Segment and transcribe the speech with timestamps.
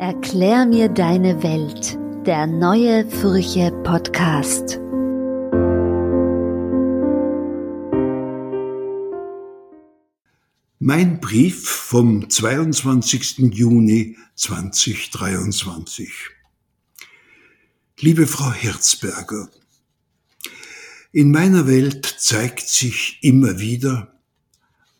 [0.00, 4.78] Erklär mir deine Welt, der neue Furche Podcast.
[10.78, 13.38] Mein Brief vom 22.
[13.52, 16.08] Juni 2023.
[17.98, 19.50] Liebe Frau Herzberger,
[21.10, 24.14] in meiner Welt zeigt sich immer wieder,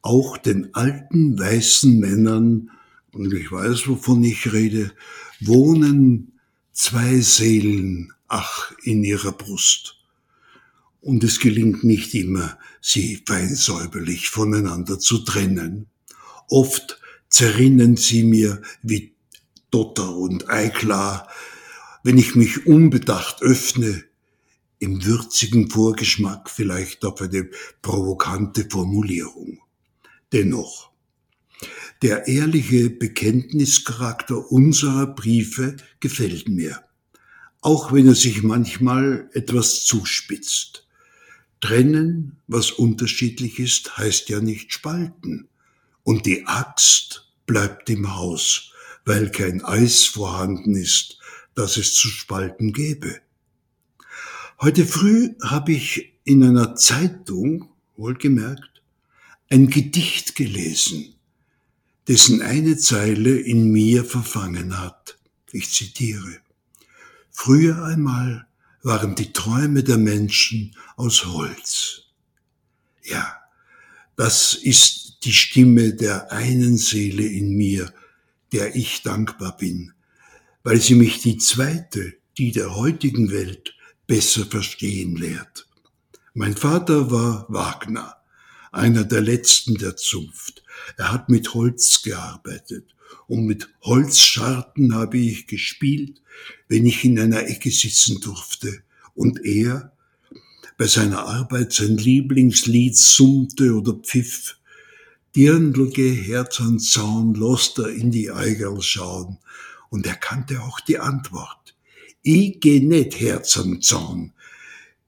[0.02, 2.72] auch den alten weißen Männern
[3.18, 4.92] und ich weiß, wovon ich rede,
[5.40, 6.38] wohnen
[6.72, 9.96] zwei Seelen, ach, in ihrer Brust.
[11.00, 15.86] Und es gelingt nicht immer, sie fein säuberlich voneinander zu trennen.
[16.48, 19.14] Oft zerrinnen sie mir wie
[19.70, 21.28] Dotter und Eiklar,
[22.02, 24.04] wenn ich mich unbedacht öffne,
[24.78, 27.48] im würzigen Vorgeschmack vielleicht auf eine
[27.82, 29.60] provokante Formulierung.
[30.32, 30.92] Dennoch,
[32.02, 36.82] der ehrliche Bekenntnischarakter unserer Briefe gefällt mir,
[37.60, 40.86] auch wenn er sich manchmal etwas zuspitzt.
[41.60, 45.48] Trennen, was unterschiedlich ist, heißt ja nicht spalten.
[46.04, 48.72] Und die Axt bleibt im Haus,
[49.04, 51.18] weil kein Eis vorhanden ist,
[51.54, 53.20] das es zu spalten gäbe.
[54.60, 58.82] Heute früh habe ich in einer Zeitung, wohlgemerkt,
[59.50, 61.14] ein Gedicht gelesen,
[62.08, 65.18] dessen eine Zeile in mir verfangen hat.
[65.52, 66.40] Ich zitiere.
[67.30, 68.46] Früher einmal
[68.82, 72.02] waren die Träume der Menschen aus Holz.
[73.02, 73.36] Ja,
[74.16, 77.92] das ist die Stimme der einen Seele in mir,
[78.52, 79.92] der ich dankbar bin,
[80.62, 83.74] weil sie mich die zweite, die der heutigen Welt,
[84.06, 85.68] besser verstehen lehrt.
[86.32, 88.16] Mein Vater war Wagner,
[88.72, 90.62] einer der letzten der Zunft.
[90.96, 92.94] Er hat mit Holz gearbeitet
[93.26, 96.20] und mit Holzscharten habe ich gespielt,
[96.68, 98.82] wenn ich in einer Ecke sitzen durfte
[99.14, 99.92] und er
[100.76, 104.56] bei seiner Arbeit sein Lieblingslied summte oder pfiff.
[105.34, 109.38] Dirndlge Herz an Zaun lost er in die Eigerl schauen
[109.90, 111.76] und er kannte auch die Antwort.
[112.22, 114.32] Ich geh net Herz am Zaun,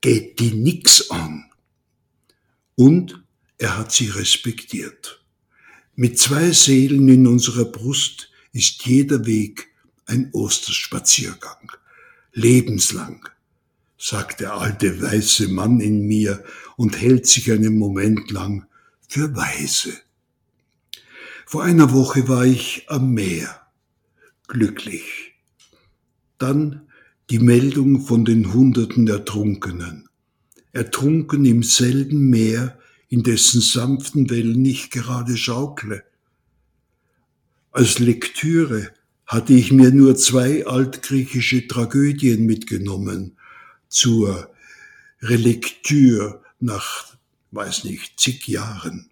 [0.00, 1.50] geht die nix an.
[2.74, 3.22] Und
[3.58, 5.19] er hat sie respektiert.
[5.94, 9.68] Mit zwei Seelen in unserer Brust ist jeder Weg
[10.06, 11.72] ein Osterspaziergang.
[12.32, 13.28] Lebenslang,
[13.98, 16.42] sagt der alte weiße Mann in mir
[16.76, 18.66] und hält sich einen Moment lang
[19.08, 19.92] für weise.
[21.44, 23.60] Vor einer Woche war ich am Meer,
[24.46, 25.34] glücklich.
[26.38, 26.82] Dann
[27.28, 30.08] die Meldung von den Hunderten Ertrunkenen.
[30.72, 32.78] Ertrunken im selben Meer,
[33.10, 36.04] in dessen sanften Wellen ich gerade schaukle.
[37.72, 38.90] Als Lektüre
[39.26, 43.36] hatte ich mir nur zwei altgriechische Tragödien mitgenommen
[43.88, 44.50] zur
[45.20, 47.16] Relektür nach,
[47.50, 49.10] weiß nicht, zig Jahren.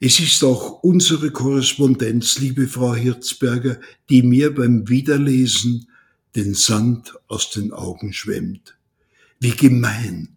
[0.00, 5.88] Es ist auch unsere Korrespondenz, liebe Frau Hirzberger, die mir beim Wiederlesen
[6.34, 8.76] den Sand aus den Augen schwemmt.
[9.40, 10.35] Wie gemein,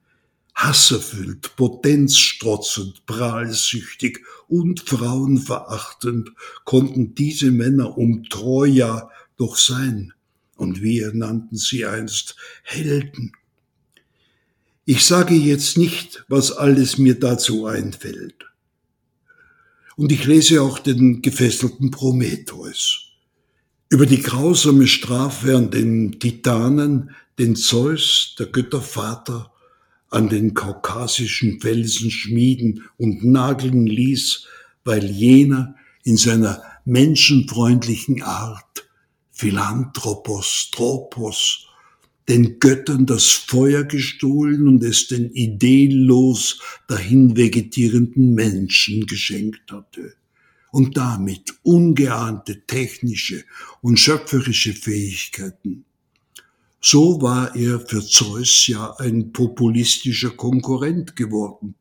[0.59, 6.31] hasserfüllt, potenzstrotzend, prahlsüchtig und frauenverachtend
[6.65, 10.13] konnten diese Männer um Troja doch sein,
[10.57, 13.31] und wir nannten sie einst Helden.
[14.83, 18.45] Ich sage jetzt nicht, was alles mir dazu einfällt.
[19.95, 23.11] Und ich lese auch den gefesselten Prometheus.
[23.87, 29.53] Über die grausame Strafe an den Titanen, den Zeus, der Göttervater,
[30.09, 34.47] an den kaukasischen Felsen schmieden und nageln ließ,
[34.83, 38.89] weil jener in seiner menschenfreundlichen Art
[39.31, 41.67] Philanthropos, Tropos,
[42.27, 50.13] den Göttern das Feuer gestohlen und es den ideenlos dahin vegetierenden Menschen geschenkt hatte
[50.71, 53.43] und damit ungeahnte technische
[53.81, 55.85] und schöpferische Fähigkeiten
[56.81, 61.75] so war er für Zeus ja ein populistischer Konkurrent geworden.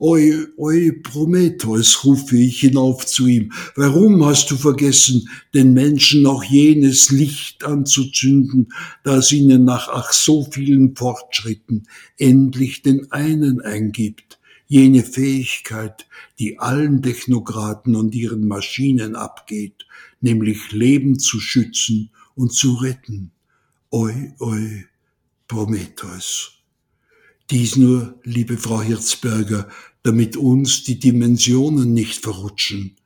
[0.00, 6.44] Oi, oi, Prometheus, rufe ich hinauf zu ihm, warum hast du vergessen, den Menschen noch
[6.44, 14.38] jenes Licht anzuzünden, das ihnen nach ach so vielen Fortschritten endlich den einen eingibt,
[14.68, 16.06] jene Fähigkeit,
[16.38, 19.84] die allen Technokraten und ihren Maschinen abgeht,
[20.20, 23.32] nämlich Leben zu schützen und zu retten.
[23.90, 24.84] Oi, oi,
[25.46, 26.50] Prometheus.
[27.50, 29.66] Dies nur, liebe Frau Hirzberger,
[30.02, 32.96] damit uns die Dimensionen nicht verrutschen.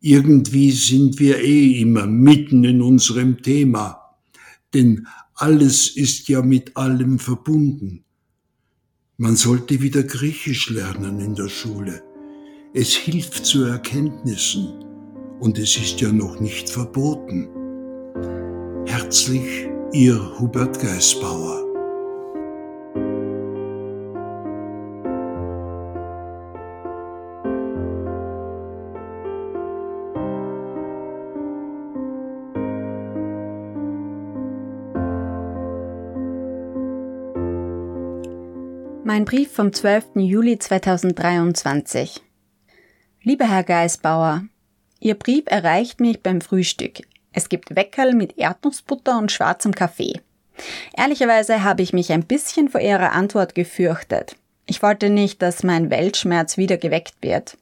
[0.00, 4.16] Irgendwie sind wir eh immer mitten in unserem Thema,
[4.74, 8.04] denn alles ist ja mit allem verbunden.
[9.16, 12.04] Man sollte wieder Griechisch lernen in der Schule.
[12.74, 14.68] Es hilft zu Erkenntnissen
[15.40, 17.48] und es ist ja noch nicht verboten.
[18.86, 19.68] Herzlich,
[19.98, 21.64] Ihr Hubert Geisbauer.
[39.02, 40.16] Mein Brief vom 12.
[40.16, 42.20] Juli 2023.
[43.22, 44.44] Lieber Herr Geisbauer,
[45.00, 47.00] Ihr Brief erreicht mich beim Frühstück.
[47.36, 50.22] Es gibt Weckerl mit Erdnussbutter und schwarzem Kaffee.
[50.96, 54.36] Ehrlicherweise habe ich mich ein bisschen vor Ihrer Antwort gefürchtet.
[54.64, 57.58] Ich wollte nicht, dass mein Weltschmerz wieder geweckt wird.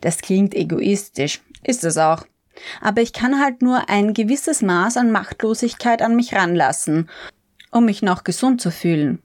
[0.00, 2.24] Das klingt egoistisch, ist es auch.
[2.80, 7.10] Aber ich kann halt nur ein gewisses Maß an Machtlosigkeit an mich ranlassen,
[7.70, 9.22] um mich noch gesund zu fühlen.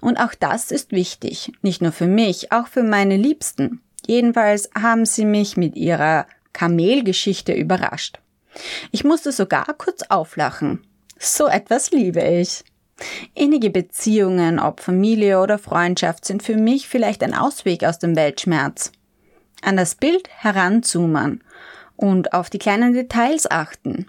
[0.00, 3.80] Und auch das ist wichtig, nicht nur für mich, auch für meine Liebsten.
[4.06, 8.20] Jedenfalls haben sie mich mit ihrer Kamelgeschichte überrascht.
[8.90, 10.86] Ich musste sogar kurz auflachen.
[11.18, 12.64] So etwas liebe ich.
[13.34, 18.92] Innige Beziehungen, ob Familie oder Freundschaft, sind für mich vielleicht ein Ausweg aus dem Weltschmerz.
[19.62, 21.42] An das Bild heranzoomen
[21.96, 24.06] und auf die kleinen Details achten.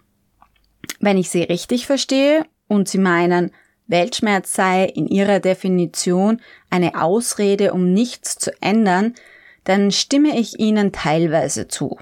[1.00, 3.52] Wenn ich sie richtig verstehe und sie meinen,
[3.88, 9.16] Weltschmerz sei in ihrer Definition eine Ausrede, um nichts zu ändern,
[9.64, 11.98] dann stimme ich ihnen teilweise zu.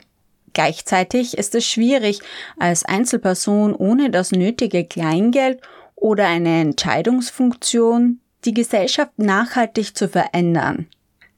[0.56, 2.22] Gleichzeitig ist es schwierig,
[2.58, 5.60] als Einzelperson ohne das nötige Kleingeld
[5.96, 10.88] oder eine Entscheidungsfunktion die Gesellschaft nachhaltig zu verändern.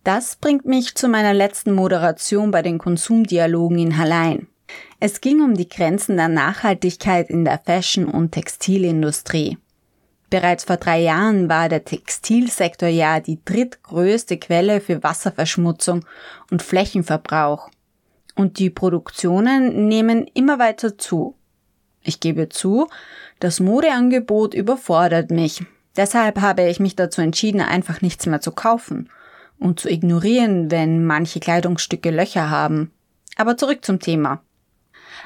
[0.03, 4.47] Das bringt mich zu meiner letzten Moderation bei den Konsumdialogen in Hallein.
[4.99, 9.57] Es ging um die Grenzen der Nachhaltigkeit in der Fashion- und Textilindustrie.
[10.29, 16.05] Bereits vor drei Jahren war der Textilsektor ja die drittgrößte Quelle für Wasserverschmutzung
[16.51, 17.71] und Flächenverbrauch.
[18.37, 21.35] Und die Produktionen nehmen immer weiter zu.
[22.03, 22.87] Ich gebe zu,
[23.39, 25.65] das Modeangebot überfordert mich.
[25.95, 29.09] Deshalb habe ich mich dazu entschieden, einfach nichts mehr zu kaufen
[29.57, 32.91] und zu ignorieren, wenn manche Kleidungsstücke Löcher haben.
[33.37, 34.43] Aber zurück zum Thema.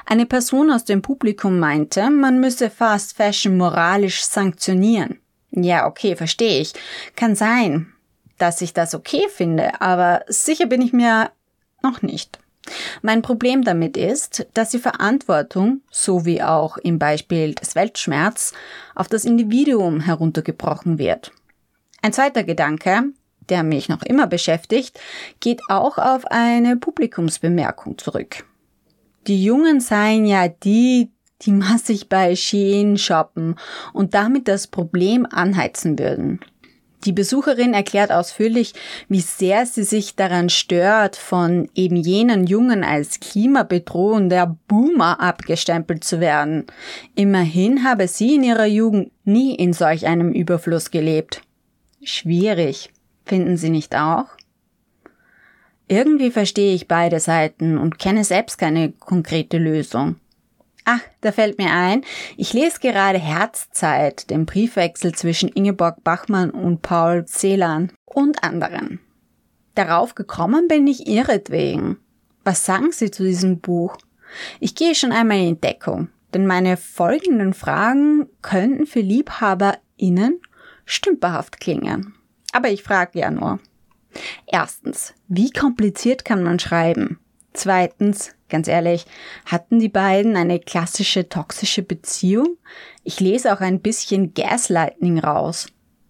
[0.06, 5.20] Eine Person aus dem Publikum meinte, man müsse Fast Fashion moralisch sanktionieren.
[5.50, 6.72] Ja, okay, verstehe ich.
[7.14, 7.92] Kann sein,
[8.38, 11.30] dass ich das okay finde, aber sicher bin ich mir
[11.82, 12.41] noch nicht.
[13.02, 18.52] Mein Problem damit ist, dass die Verantwortung, so wie auch im Beispiel des Weltschmerz,
[18.94, 21.32] auf das Individuum heruntergebrochen wird.
[22.02, 23.04] Ein zweiter Gedanke,
[23.48, 25.00] der mich noch immer beschäftigt,
[25.40, 28.44] geht auch auf eine Publikumsbemerkung zurück.
[29.26, 31.10] Die Jungen seien ja die,
[31.42, 33.56] die massig bei Shein shoppen
[33.92, 36.40] und damit das Problem anheizen würden.
[37.04, 38.74] Die Besucherin erklärt ausführlich,
[39.08, 46.20] wie sehr sie sich daran stört, von eben jenen Jungen als klimabedrohender Boomer abgestempelt zu
[46.20, 46.66] werden.
[47.16, 51.42] Immerhin habe sie in ihrer Jugend nie in solch einem Überfluss gelebt.
[52.04, 52.90] Schwierig,
[53.24, 54.26] finden Sie nicht auch?
[55.88, 60.16] Irgendwie verstehe ich beide Seiten und kenne selbst keine konkrete Lösung.
[60.84, 62.02] Ach, da fällt mir ein,
[62.36, 69.00] ich lese gerade Herzzeit, den Briefwechsel zwischen Ingeborg Bachmann und Paul Celan und anderen.
[69.74, 71.98] Darauf gekommen bin ich ihretwegen.
[72.44, 73.96] Was sagen Sie zu diesem Buch?
[74.60, 80.40] Ich gehe schon einmal in Deckung, denn meine folgenden Fragen könnten für LiebhaberInnen
[80.84, 82.14] stümperhaft klingen.
[82.52, 83.60] Aber ich frage ja nur.
[84.46, 87.18] Erstens, wie kompliziert kann man schreiben?
[87.54, 89.06] Zweitens, ganz ehrlich,
[89.46, 92.58] hatten die beiden eine klassische toxische Beziehung?
[93.02, 95.66] Ich lese auch ein bisschen Gaslighting raus.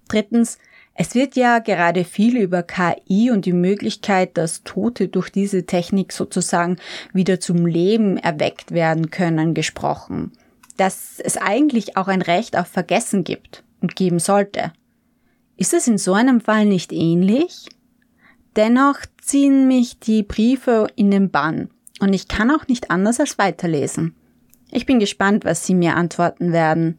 [0.09, 0.59] Drittens,
[0.95, 6.13] es wird ja gerade viel über KI und die Möglichkeit, dass Tote durch diese Technik
[6.13, 6.77] sozusagen
[7.15, 10.33] wieder zum Leben erweckt werden können, gesprochen.
[10.77, 14.73] Dass es eigentlich auch ein Recht auf Vergessen gibt und geben sollte.
[15.57, 17.69] Ist es in so einem Fall nicht ähnlich?
[18.57, 21.71] Dennoch ziehen mich die Briefe in den Bann
[22.03, 24.15] und ich kann auch nicht anders als weiterlesen.
[24.71, 26.99] Ich bin gespannt, was Sie mir antworten werden.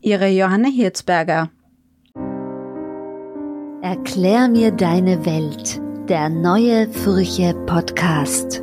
[0.00, 1.50] Ihre Johanna Hirzberger.
[3.82, 8.62] Erklär mir deine Welt, der neue Furche Podcast.